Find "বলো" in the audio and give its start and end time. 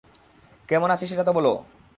1.33-1.53